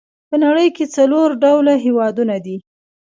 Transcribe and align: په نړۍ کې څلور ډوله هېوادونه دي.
په 0.29 0.35
نړۍ 0.45 0.67
کې 0.75 0.85
څلور 0.95 1.27
ډوله 1.43 1.73
هېوادونه 1.85 2.35
دي. 2.45 2.57